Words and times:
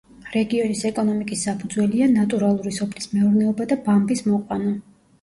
რეგიონის 0.35 0.81
ეკონომიკის 0.89 1.43
საფუძველია 1.49 2.09
ნატურალური 2.15 2.75
სოფლის 2.81 3.13
მეურნეობა 3.15 3.71
და 3.75 3.81
ბამბის 3.89 4.29
მოყვანა. 4.35 4.79